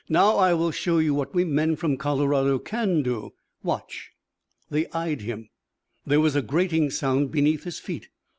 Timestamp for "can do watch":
2.57-4.09